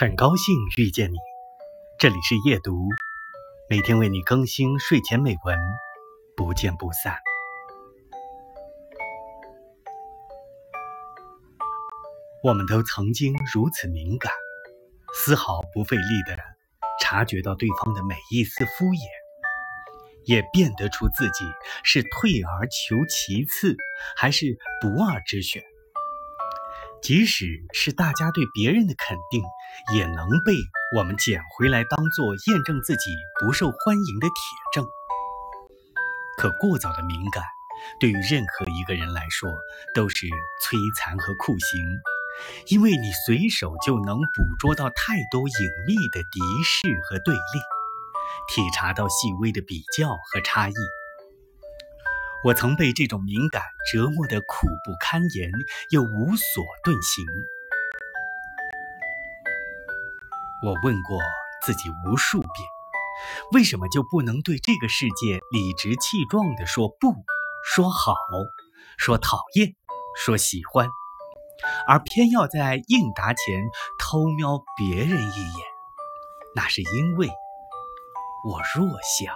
[0.00, 1.16] 很高兴遇见你，
[1.98, 2.88] 这里是夜读，
[3.68, 5.58] 每天为你更新睡前美文，
[6.36, 7.18] 不见不散。
[12.44, 14.32] 我们都曾经如此敏感，
[15.14, 16.38] 丝毫不费力的
[17.02, 19.02] 察觉到对方的每一丝敷衍，
[20.26, 21.44] 也辨得出自己
[21.82, 23.74] 是退而求其次，
[24.16, 25.60] 还是不二之选。
[27.00, 29.42] 即使是大家对别人的肯定，
[29.94, 30.52] 也能被
[30.96, 34.34] 我们捡回来当做验证自己不受欢迎的铁
[34.72, 34.86] 证。
[36.36, 37.44] 可过早的敏感，
[38.00, 39.50] 对于任何一个人来说
[39.94, 40.26] 都是
[40.62, 41.80] 摧残和酷刑，
[42.66, 47.40] 因为你随手就能捕捉到太多隐秘的敌视和对立，
[48.48, 50.74] 体察到细微的比较和差异。
[52.44, 55.50] 我曾被这种敏感折磨得苦不堪言，
[55.90, 57.24] 又无所遁形。
[60.64, 61.18] 我问过
[61.62, 62.50] 自己无数遍，
[63.52, 67.12] 为什么就不能对这个世界理直气壮地说不，
[67.64, 68.14] 说好，
[68.96, 69.74] 说讨厌，
[70.16, 70.88] 说喜欢，
[71.88, 73.64] 而偏要在应答前
[73.98, 75.66] 偷瞄别人一眼？
[76.54, 77.28] 那是因为
[78.48, 79.34] 我弱小。